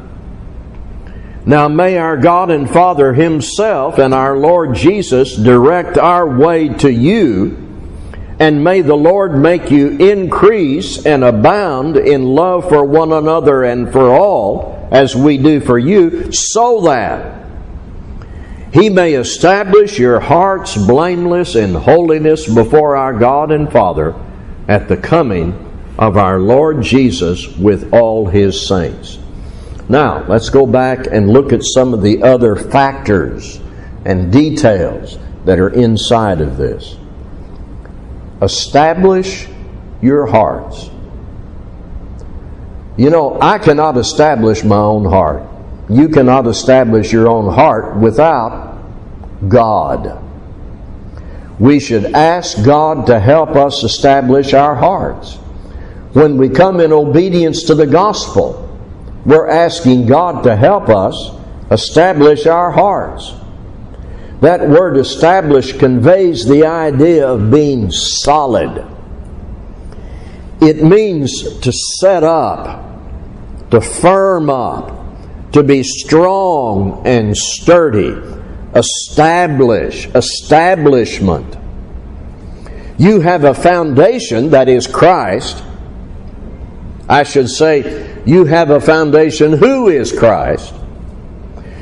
Now 1.46 1.68
may 1.68 1.96
our 1.96 2.18
God 2.18 2.50
and 2.50 2.68
Father 2.68 3.14
Himself 3.14 3.98
and 3.98 4.12
our 4.12 4.36
Lord 4.36 4.74
Jesus 4.74 5.34
direct 5.34 5.96
our 5.96 6.28
way 6.28 6.68
to 6.74 6.92
you, 6.92 7.56
and 8.38 8.62
may 8.62 8.82
the 8.82 8.96
Lord 8.96 9.34
make 9.34 9.70
you 9.70 9.96
increase 9.96 11.06
and 11.06 11.24
abound 11.24 11.96
in 11.96 12.24
love 12.24 12.68
for 12.68 12.84
one 12.84 13.12
another 13.12 13.64
and 13.64 13.90
for 13.90 14.10
all 14.10 14.88
as 14.92 15.16
we 15.16 15.38
do 15.38 15.58
for 15.58 15.78
you, 15.78 16.30
so 16.32 16.82
that 16.82 17.43
he 18.74 18.90
may 18.90 19.14
establish 19.14 20.00
your 20.00 20.18
hearts 20.18 20.76
blameless 20.76 21.54
in 21.54 21.74
holiness 21.74 22.52
before 22.52 22.96
our 22.96 23.16
God 23.16 23.52
and 23.52 23.70
Father 23.70 24.16
at 24.66 24.88
the 24.88 24.96
coming 24.96 25.52
of 25.96 26.16
our 26.16 26.40
Lord 26.40 26.82
Jesus 26.82 27.46
with 27.56 27.92
all 27.92 28.26
his 28.26 28.66
saints. 28.66 29.20
Now, 29.88 30.26
let's 30.26 30.48
go 30.48 30.66
back 30.66 31.06
and 31.06 31.30
look 31.30 31.52
at 31.52 31.62
some 31.62 31.94
of 31.94 32.02
the 32.02 32.24
other 32.24 32.56
factors 32.56 33.60
and 34.04 34.32
details 34.32 35.18
that 35.44 35.60
are 35.60 35.70
inside 35.70 36.40
of 36.40 36.56
this. 36.56 36.96
Establish 38.42 39.46
your 40.02 40.26
hearts. 40.26 40.90
You 42.96 43.10
know, 43.10 43.38
I 43.40 43.58
cannot 43.58 43.96
establish 43.96 44.64
my 44.64 44.78
own 44.78 45.04
heart. 45.04 45.53
You 45.88 46.08
cannot 46.08 46.46
establish 46.46 47.12
your 47.12 47.28
own 47.28 47.52
heart 47.52 47.96
without 47.96 48.78
God. 49.48 50.20
We 51.58 51.78
should 51.78 52.06
ask 52.06 52.64
God 52.64 53.06
to 53.06 53.20
help 53.20 53.50
us 53.50 53.84
establish 53.84 54.54
our 54.54 54.74
hearts. 54.74 55.36
When 56.14 56.36
we 56.36 56.48
come 56.48 56.80
in 56.80 56.92
obedience 56.92 57.64
to 57.64 57.74
the 57.74 57.86
gospel, 57.86 58.60
we're 59.24 59.48
asking 59.48 60.06
God 60.06 60.42
to 60.44 60.56
help 60.56 60.88
us 60.88 61.30
establish 61.70 62.46
our 62.46 62.70
hearts. 62.70 63.34
That 64.40 64.68
word 64.68 64.96
establish 64.96 65.72
conveys 65.72 66.44
the 66.46 66.66
idea 66.66 67.26
of 67.26 67.50
being 67.50 67.90
solid. 67.90 68.86
It 70.60 70.82
means 70.82 71.58
to 71.60 71.72
set 71.72 72.22
up, 72.22 72.84
to 73.70 73.80
firm 73.80 74.50
up, 74.50 75.03
to 75.54 75.62
be 75.62 75.82
strong 75.82 77.06
and 77.06 77.36
sturdy, 77.36 78.20
establish, 78.74 80.06
establishment. 80.08 81.56
You 82.98 83.20
have 83.20 83.44
a 83.44 83.54
foundation 83.54 84.50
that 84.50 84.68
is 84.68 84.86
Christ. 84.86 85.62
I 87.08 87.22
should 87.22 87.48
say, 87.48 88.20
you 88.26 88.46
have 88.46 88.70
a 88.70 88.80
foundation 88.80 89.52
who 89.52 89.88
is 89.88 90.10
Christ. 90.10 90.74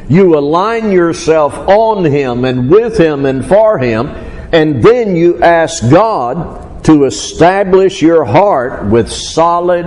You 0.07 0.39
align 0.39 0.93
yourself 0.93 1.55
on 1.55 2.05
Him 2.05 2.45
and 2.45 2.69
with 2.69 2.99
Him 2.99 3.25
and 3.25 3.43
for 3.43 3.79
Him, 3.79 4.09
and 4.53 4.83
then 4.83 5.17
you 5.17 5.43
ask 5.43 5.89
God 5.91 6.85
to 6.85 7.05
establish 7.05 8.03
your 8.03 8.25
heart 8.25 8.85
with 8.91 9.11
solid 9.11 9.87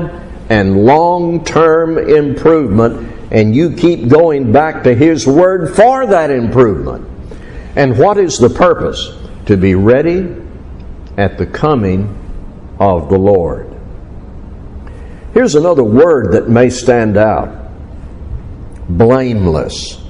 and 0.50 0.86
long 0.86 1.44
term 1.44 1.98
improvement, 1.98 3.15
and 3.32 3.56
you 3.56 3.76
keep 3.76 4.08
going 4.08 4.52
back 4.52 4.84
to 4.84 4.94
His 4.94 5.26
Word 5.26 5.76
for 5.76 6.06
that 6.08 6.30
improvement. 6.30 7.08
And 7.76 7.98
what 7.98 8.18
is 8.18 8.38
the 8.38 8.50
purpose? 8.50 9.12
To 9.48 9.58
be 9.58 9.76
ready 9.76 10.36
at 11.18 11.38
the 11.38 11.46
coming 11.46 12.76
of 12.80 13.10
the 13.10 13.18
Lord. 13.18 13.72
Here's 15.34 15.56
another 15.56 15.84
word 15.84 16.34
that 16.34 16.50
may 16.50 16.70
stand 16.70 17.18
out 17.18 17.64
blameless. 18.88 20.02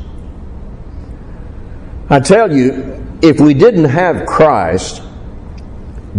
I 2.09 2.19
tell 2.19 2.55
you, 2.55 3.03
if 3.21 3.39
we 3.39 3.53
didn't 3.53 3.85
have 3.85 4.27
Christ, 4.27 5.01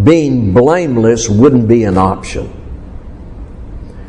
being 0.03 0.53
blameless 0.53 1.29
wouldn't 1.29 1.69
be 1.69 1.85
an 1.85 1.97
option. 1.97 2.53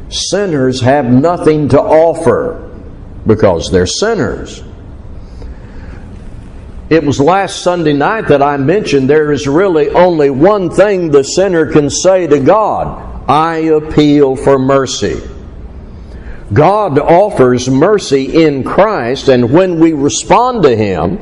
Sinners 0.10 0.82
have 0.82 1.06
nothing 1.06 1.70
to 1.70 1.80
offer 1.80 2.67
because 3.28 3.70
they're 3.72 3.86
sinners. 3.86 4.64
It 6.90 7.04
was 7.04 7.20
last 7.20 7.64
Sunday 7.64 7.92
night 7.92 8.30
that 8.30 8.42
I 8.42 8.56
mentioned 8.56 9.10
there 9.10 9.34
is 9.34 9.46
really 9.46 9.90
only 9.90 10.30
one 10.30 10.70
thing 10.70 11.12
the 11.12 11.24
sinner 11.24 11.70
can 11.72 11.90
say 11.90 12.28
to 12.28 12.40
God 12.40 13.30
I 13.30 13.58
appeal 13.58 14.38
for 14.38 14.58
mercy. 14.58 15.22
God 16.54 16.98
offers 16.98 17.70
mercy 17.70 18.44
in 18.46 18.64
Christ, 18.64 19.28
and 19.28 19.52
when 19.52 19.82
we 19.82 19.92
respond 19.92 20.64
to 20.64 20.78
Him, 20.78 21.20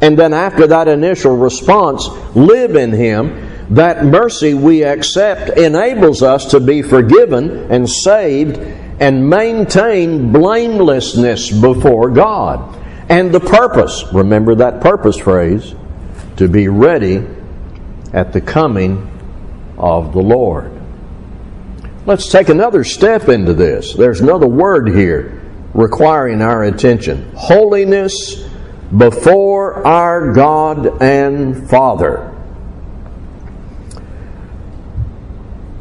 and 0.00 0.18
then 0.18 0.32
after 0.32 0.66
that 0.68 0.88
initial 0.88 1.36
response, 1.36 2.08
live 2.34 2.74
in 2.74 2.90
Him, 2.90 3.74
that 3.74 4.04
mercy 4.06 4.54
we 4.54 4.82
accept 4.82 5.58
enables 5.58 6.22
us 6.22 6.46
to 6.52 6.60
be 6.60 6.80
forgiven 6.80 7.70
and 7.70 7.88
saved 7.88 8.56
and 9.00 9.28
maintain 9.28 10.32
blamelessness 10.32 11.50
before 11.50 12.10
God. 12.10 12.82
And 13.08 13.32
the 13.32 13.40
purpose, 13.40 14.04
remember 14.12 14.54
that 14.56 14.80
purpose 14.80 15.16
phrase, 15.16 15.74
to 16.36 16.48
be 16.48 16.68
ready 16.68 17.26
at 18.12 18.32
the 18.32 18.40
coming 18.40 19.10
of 19.78 20.12
the 20.12 20.20
Lord. 20.20 20.72
Let's 22.06 22.30
take 22.30 22.48
another 22.48 22.84
step 22.84 23.28
into 23.28 23.52
this. 23.52 23.94
There's 23.94 24.20
another 24.20 24.46
word 24.46 24.88
here 24.88 25.42
requiring 25.74 26.40
our 26.40 26.64
attention 26.64 27.32
holiness 27.36 28.48
before 28.96 29.86
our 29.86 30.32
God 30.32 31.02
and 31.02 31.68
Father. 31.68 32.32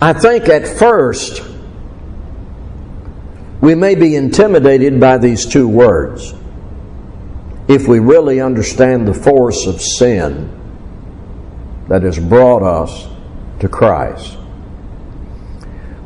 I 0.02 0.14
think 0.14 0.50
at 0.50 0.68
first 0.68 1.55
we 3.66 3.74
may 3.74 3.96
be 3.96 4.16
intimidated 4.16 5.00
by 5.00 5.18
these 5.18 5.44
two 5.44 5.68
words 5.68 6.36
if 7.68 7.88
we 7.88 7.98
really 7.98 8.40
understand 8.40 9.08
the 9.08 9.14
force 9.14 9.66
of 9.66 9.82
sin 9.82 10.52
that 11.88 12.04
has 12.04 12.20
brought 12.20 12.62
us 12.62 13.08
to 13.60 13.68
Christ. 13.68 14.38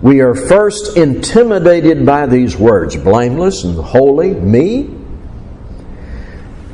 We 0.02 0.22
are 0.22 0.34
first 0.34 0.96
intimidated 0.96 2.06
by 2.06 2.28
these 2.28 2.56
words 2.56 2.96
blameless 2.96 3.66
and 3.66 3.76
holy, 3.76 4.34
me. 4.34 4.96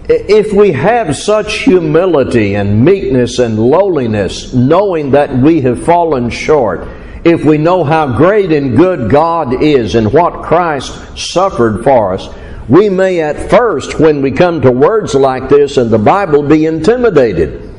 If 0.08 0.54
we 0.54 0.72
have 0.74 1.16
such 1.16 1.62
humility 1.62 2.54
and 2.54 2.86
meekness 2.86 3.40
and 3.40 3.58
lowliness, 3.58 4.54
knowing 4.54 5.10
that 5.12 5.36
we 5.36 5.62
have 5.62 5.84
fallen 5.84 6.30
short, 6.30 6.88
if 7.26 7.44
we 7.44 7.58
know 7.58 7.84
how 7.84 8.16
great 8.16 8.52
and 8.52 8.78
good 8.78 9.10
God 9.10 9.64
is 9.64 9.96
and 9.96 10.14
what 10.14 10.44
Christ 10.44 11.18
suffered 11.18 11.84
for 11.84 12.14
us, 12.14 12.30
we 12.70 12.88
may 12.88 13.20
at 13.20 13.50
first, 13.50 14.00
when 14.00 14.22
we 14.22 14.32
come 14.32 14.62
to 14.62 14.72
words 14.72 15.16
like 15.16 15.50
this 15.50 15.78
in 15.78 15.90
the 15.90 15.98
Bible, 15.98 16.44
be 16.44 16.68
intimidated 16.68 17.74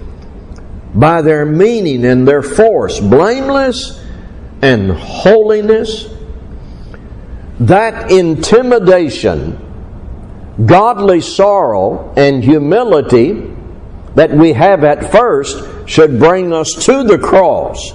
by 0.95 1.23
their 1.23 1.47
meaning 1.47 2.05
and 2.05 2.27
their 2.27 2.43
force. 2.43 2.99
Blameless 2.99 4.05
and 4.63 4.91
holiness, 4.91 6.09
that 7.61 8.11
intimidation, 8.11 9.63
godly 10.67 11.21
sorrow, 11.21 12.13
and 12.17 12.43
humility 12.43 13.49
that 14.17 14.33
we 14.33 14.55
have 14.55 14.83
at 14.83 15.13
first 15.13 15.89
should 15.89 16.19
bring 16.19 16.53
us 16.53 16.73
to 16.87 17.05
the 17.05 17.19
cross 17.19 17.93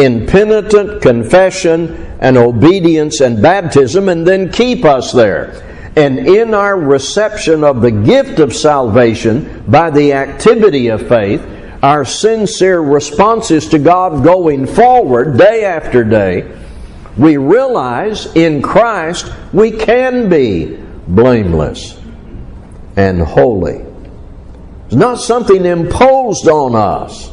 in 0.00 0.26
penitent 0.26 1.02
confession 1.02 2.16
and 2.20 2.36
obedience 2.36 3.20
and 3.20 3.40
baptism, 3.42 4.08
and 4.08 4.26
then 4.26 4.50
keep 4.50 4.84
us 4.84 5.12
there. 5.12 5.66
And 5.96 6.20
in 6.20 6.54
our 6.54 6.78
reception 6.78 7.64
of 7.64 7.80
the 7.80 7.90
gift 7.90 8.38
of 8.38 8.54
salvation 8.54 9.64
by 9.66 9.90
the 9.90 10.12
activity 10.12 10.88
of 10.88 11.08
faith, 11.08 11.42
our 11.82 12.04
sincere 12.04 12.80
responses 12.80 13.68
to 13.68 13.78
God 13.78 14.22
going 14.22 14.66
forward 14.66 15.38
day 15.38 15.64
after 15.64 16.04
day, 16.04 16.56
we 17.16 17.36
realize 17.36 18.26
in 18.36 18.62
Christ 18.62 19.32
we 19.52 19.72
can 19.72 20.28
be 20.28 20.78
blameless 21.08 21.98
and 22.96 23.20
holy. 23.20 23.84
It's 24.86 24.94
not 24.94 25.16
something 25.16 25.64
imposed 25.64 26.48
on 26.48 26.74
us. 26.74 27.32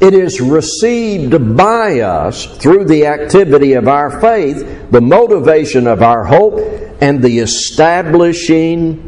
It 0.00 0.14
is 0.14 0.40
received 0.40 1.56
by 1.56 2.00
us 2.00 2.46
through 2.56 2.86
the 2.86 3.06
activity 3.06 3.74
of 3.74 3.86
our 3.86 4.20
faith, 4.20 4.90
the 4.90 5.00
motivation 5.00 5.86
of 5.86 6.02
our 6.02 6.24
hope, 6.24 6.58
and 7.02 7.22
the 7.22 7.38
establishing 7.40 9.06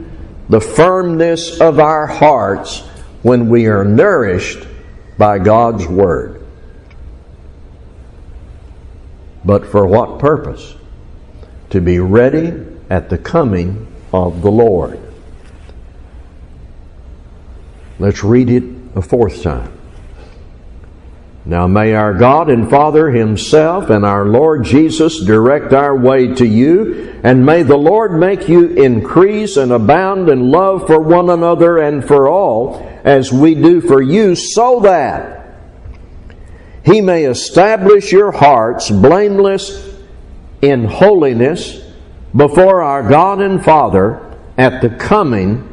the 0.50 0.60
firmness 0.60 1.60
of 1.60 1.78
our 1.78 2.06
hearts 2.06 2.80
when 3.22 3.48
we 3.48 3.66
are 3.68 3.84
nourished 3.84 4.66
by 5.16 5.38
God's 5.38 5.86
Word. 5.86 6.44
But 9.44 9.66
for 9.66 9.86
what 9.86 10.18
purpose? 10.18 10.74
To 11.70 11.80
be 11.80 11.98
ready 12.00 12.66
at 12.90 13.08
the 13.08 13.16
coming 13.16 13.90
of 14.12 14.42
the 14.42 14.50
Lord. 14.50 15.00
Let's 17.98 18.22
read 18.22 18.50
it 18.50 18.64
a 18.94 19.00
fourth 19.00 19.42
time. 19.42 19.72
Now 21.44 21.66
may 21.66 21.94
our 21.94 22.14
God 22.14 22.48
and 22.50 22.70
Father 22.70 23.10
Himself 23.10 23.90
and 23.90 24.04
our 24.04 24.24
Lord 24.24 24.64
Jesus 24.64 25.24
direct 25.24 25.72
our 25.72 25.96
way 25.96 26.34
to 26.34 26.46
you, 26.46 27.20
and 27.24 27.44
may 27.44 27.64
the 27.64 27.76
Lord 27.76 28.12
make 28.12 28.48
you 28.48 28.68
increase 28.68 29.56
and 29.56 29.72
abound 29.72 30.28
in 30.28 30.52
love 30.52 30.86
for 30.86 31.00
one 31.00 31.30
another 31.30 31.78
and 31.78 32.06
for 32.06 32.28
all, 32.28 32.78
as 33.02 33.32
we 33.32 33.56
do 33.56 33.80
for 33.80 34.00
you, 34.00 34.36
so 34.36 34.80
that 34.80 35.56
He 36.84 37.00
may 37.00 37.24
establish 37.24 38.12
your 38.12 38.30
hearts 38.30 38.88
blameless 38.88 39.96
in 40.60 40.84
holiness 40.84 41.82
before 42.36 42.82
our 42.82 43.08
God 43.08 43.40
and 43.40 43.64
Father 43.64 44.38
at 44.56 44.80
the 44.80 44.90
coming 44.90 45.68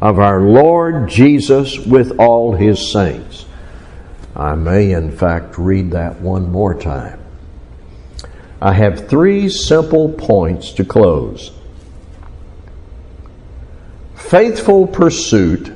of 0.00 0.20
our 0.20 0.40
Lord 0.42 1.08
Jesus 1.08 1.76
with 1.76 2.20
all 2.20 2.52
His 2.52 2.92
saints. 2.92 3.46
I 4.38 4.54
may, 4.54 4.92
in 4.92 5.10
fact, 5.10 5.58
read 5.58 5.90
that 5.90 6.20
one 6.20 6.52
more 6.52 6.74
time. 6.74 7.18
I 8.62 8.72
have 8.72 9.08
three 9.08 9.48
simple 9.48 10.12
points 10.12 10.72
to 10.72 10.84
close. 10.84 11.50
Faithful 14.14 14.86
pursuit 14.86 15.72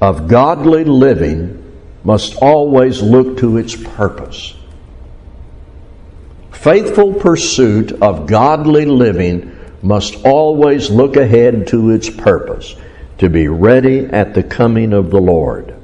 of 0.00 0.28
godly 0.28 0.84
living 0.84 1.64
must 2.04 2.36
always 2.36 3.00
look 3.00 3.38
to 3.38 3.56
its 3.56 3.74
purpose. 3.74 4.54
Faithful 6.50 7.14
pursuit 7.14 7.92
of 8.02 8.26
godly 8.26 8.84
living 8.84 9.54
must 9.80 10.26
always 10.26 10.90
look 10.90 11.16
ahead 11.16 11.68
to 11.68 11.90
its 11.90 12.10
purpose, 12.10 12.74
to 13.18 13.30
be 13.30 13.48
ready 13.48 14.00
at 14.06 14.34
the 14.34 14.42
coming 14.42 14.92
of 14.92 15.10
the 15.10 15.20
Lord. 15.20 15.77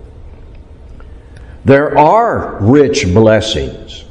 There 1.65 1.97
are 1.99 2.59
rich 2.61 3.05
blessings. 3.15 4.05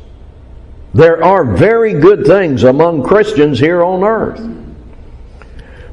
There 0.93 1.23
are 1.23 1.55
very 1.55 1.93
good 1.93 2.25
things 2.25 2.63
among 2.63 3.03
Christians 3.03 3.59
here 3.59 3.83
on 3.83 4.03
earth. 4.03 4.41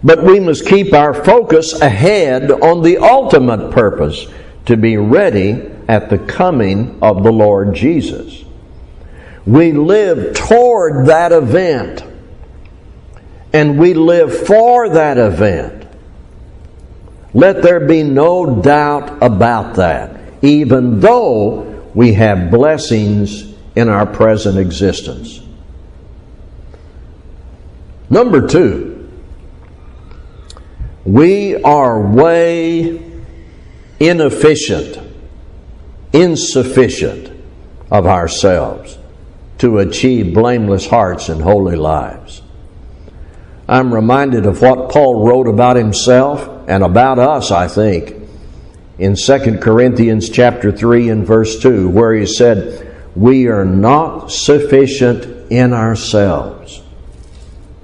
But 0.03 0.25
we 0.25 0.41
must 0.41 0.67
keep 0.67 0.95
our 0.95 1.13
focus 1.13 1.79
ahead 1.81 2.51
on 2.51 2.83
the 2.83 2.99
ultimate 2.99 3.71
purpose 3.73 4.27
to 4.67 4.77
be 4.77 4.97
ready 4.97 5.71
at 5.89 6.09
the 6.09 6.19
coming 6.19 6.99
of 7.03 7.23
the 7.23 7.33
Lord 7.33 7.75
Jesus. 7.75 8.45
We 9.47 9.73
live 9.73 10.35
toward 10.35 11.07
that 11.07 11.33
event 11.33 12.05
and 13.53 13.79
we 13.79 13.95
live 13.95 14.47
for 14.47 14.91
that 14.91 15.19
event. 15.19 15.87
Let 17.35 17.63
there 17.63 17.81
be 17.81 18.03
no 18.03 18.61
doubt 18.63 19.23
about 19.23 19.75
that 19.77 20.20
even 20.43 21.01
though 21.01 21.91
we 21.95 22.15
have 22.15 22.51
blessings 22.51 23.53
in 23.77 23.89
our 23.89 24.07
present 24.07 24.59
existence. 24.59 25.41
Number 28.09 28.47
two, 28.47 29.09
we 31.05 31.63
are 31.63 32.01
way 32.01 33.03
inefficient, 33.99 34.99
insufficient 36.13 37.31
of 37.91 38.07
ourselves 38.07 38.99
to 39.59 39.79
achieve 39.79 40.35
blameless 40.35 40.87
hearts 40.87 41.29
and 41.29 41.43
holy 41.43 41.77
lives. 41.77 42.43
I'm 43.69 43.95
reminded 43.95 44.47
of 44.47 44.63
what 44.63 44.91
Paul 44.91 45.25
wrote 45.25 45.47
about 45.47 45.77
himself 45.77 46.49
and 46.67 46.83
about 46.83 47.19
us, 47.19 47.51
I 47.51 47.69
think, 47.69 48.20
in 49.01 49.17
2 49.17 49.59
Corinthians 49.63 50.29
chapter 50.29 50.71
3 50.71 51.09
and 51.09 51.27
verse 51.27 51.59
2, 51.59 51.89
where 51.89 52.15
he 52.15 52.27
said, 52.27 52.95
We 53.17 53.47
are 53.47 53.65
not 53.65 54.31
sufficient 54.31 55.51
in 55.51 55.73
ourselves 55.73 56.83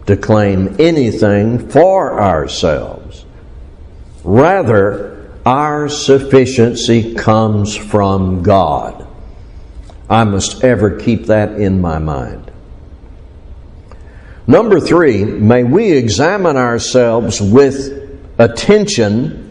to 0.07 0.15
claim 0.15 0.77
anything 0.79 1.71
for 1.71 2.21
ourselves. 2.21 3.25
Rather, 4.25 5.31
our 5.47 5.89
sufficiency 5.89 7.15
comes 7.15 7.75
from 7.75 8.43
God. 8.43 9.07
I 10.11 10.25
must 10.25 10.63
ever 10.63 11.01
keep 11.01 11.27
that 11.27 11.53
in 11.53 11.81
my 11.81 11.99
mind. 11.99 12.53
Number 14.47 14.81
three, 14.81 15.25
may 15.25 15.65
we 15.65 15.93
examine 15.93 16.59
ourselves 16.59 17.41
with 17.41 18.21
attention 18.39 19.46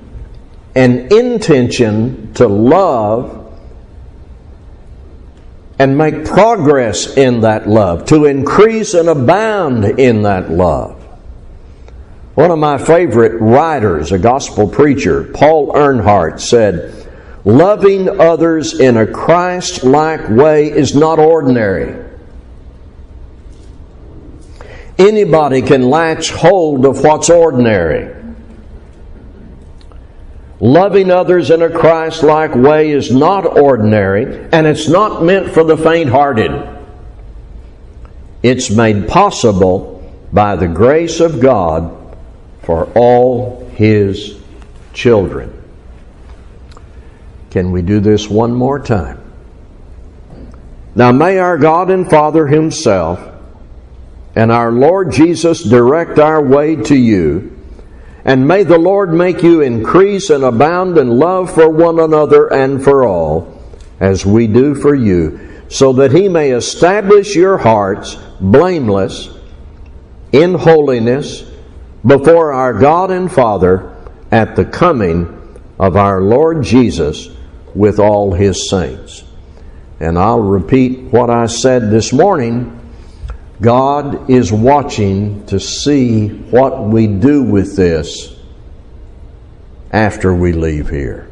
and 0.76 1.12
intention 1.12 2.34
to 2.34 2.48
love 2.48 3.42
and 5.80 5.98
make 5.98 6.26
progress 6.26 7.18
in 7.18 7.42
that 7.42 7.68
love, 7.68 8.06
to 8.06 8.26
increase 8.26 8.94
and 8.94 9.10
abound 9.10 10.00
in 10.00 10.24
that 10.24 10.50
love. 10.50 11.02
One 12.36 12.52
of 12.52 12.60
my 12.60 12.78
favorite 12.78 13.42
writers, 13.42 14.12
a 14.12 14.18
gospel 14.18 14.68
preacher, 14.68 15.24
Paul 15.24 15.76
Earnhart, 15.76 16.42
said, 16.42 16.94
Loving 17.46 18.20
others 18.20 18.80
in 18.80 18.98
a 18.98 19.06
Christ 19.06 19.84
like 19.84 20.30
way 20.30 20.72
is 20.72 20.96
not 20.96 21.20
ordinary. 21.20 22.04
Anybody 24.98 25.62
can 25.62 25.90
latch 25.90 26.32
hold 26.32 26.86
of 26.86 27.04
what's 27.04 27.30
ordinary. 27.30 28.25
Loving 30.66 31.12
others 31.12 31.52
in 31.52 31.62
a 31.62 31.70
Christ 31.70 32.24
like 32.24 32.56
way 32.56 32.90
is 32.90 33.12
not 33.12 33.46
ordinary, 33.46 34.50
and 34.52 34.66
it's 34.66 34.90
not 34.90 35.24
meant 35.24 35.52
for 35.52 35.64
the 35.64 35.78
faint 35.78 36.10
hearted. 36.10 36.52
It's 38.42 38.72
made 38.72 39.08
possible 39.08 40.12
by 40.34 40.56
the 40.56 40.68
grace 40.68 41.20
of 41.20 41.40
God 41.40 42.18
for 42.64 42.86
all 42.96 43.70
His 43.76 44.40
children. 44.92 45.54
Can 47.52 47.72
we 47.72 47.84
do 47.84 48.00
this 48.00 48.28
one 48.28 48.52
more 48.52 48.80
time? 48.80 49.22
Now, 50.96 51.12
may 51.12 51.38
our 51.38 51.60
God 51.60 51.92
and 51.92 52.10
Father 52.10 52.48
Himself 52.48 53.24
and 54.36 54.52
our 54.52 54.72
Lord 54.72 55.12
Jesus 55.12 55.64
direct 55.64 56.18
our 56.18 56.44
way 56.44 56.76
to 56.76 56.96
you 56.96 57.55
and 58.26 58.48
may 58.48 58.64
the 58.64 58.80
Lord 58.80 59.14
make 59.14 59.44
you 59.44 59.62
increase 59.62 60.32
and 60.32 60.44
abound 60.44 60.98
in 60.98 61.20
love 61.20 61.54
for 61.54 61.70
one 61.70 62.00
another 62.00 62.52
and 62.52 62.84
for 62.84 63.06
all, 63.06 63.62
as 64.00 64.26
we 64.26 64.48
do 64.48 64.74
for 64.74 64.96
you, 64.96 65.62
so 65.70 65.94
that 65.94 66.12
he 66.12 66.28
may 66.28 66.52
establish 66.52 67.36
your 67.36 67.60
hearts 67.60 68.16
blameless 68.42 69.30
in 70.32 70.56
holiness 70.56 71.50
before 72.06 72.52
our 72.52 72.74
God 72.74 73.12
and 73.12 73.32
Father 73.32 73.96
at 74.32 74.56
the 74.56 74.66
coming 74.66 75.60
of 75.80 75.96
our 75.96 76.20
Lord 76.22 76.64
Jesus 76.64 77.30
with 77.76 78.00
all 78.00 78.34
his 78.34 78.70
saints. 78.70 79.24
And 80.00 80.18
I'll 80.18 80.42
repeat 80.42 81.00
what 81.12 81.30
I 81.30 81.46
said 81.46 81.92
this 81.92 82.12
morning 82.12 82.85
God 83.62 84.30
is 84.30 84.52
watching 84.52 85.46
to 85.46 85.60
see 85.60 86.28
what 86.28 86.84
we 86.84 87.08
do 87.08 87.44
with 87.44 87.76
this 87.76 88.36
after 89.92 90.34
we 90.36 90.52
leave 90.52 90.90
here, 90.90 91.30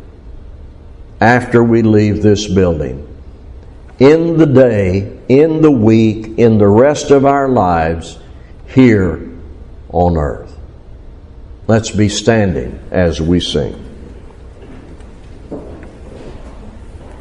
after 1.19 1.63
we 1.63 1.81
leave 1.81 2.23
this 2.23 2.47
building. 2.47 3.09
In 3.99 4.38
the 4.38 4.45
day, 4.45 5.19
in 5.27 5.62
the 5.62 5.71
week, 5.71 6.38
in 6.38 6.57
the 6.57 6.67
rest 6.67 7.12
of 7.12 7.25
our 7.25 7.49
lives 7.49 8.17
here 8.67 9.29
on 9.89 10.17
earth. 10.17 10.57
Let's 11.67 11.91
be 11.91 12.09
standing 12.09 12.79
as 12.91 13.21
we 13.21 13.39
sing. 13.39 13.92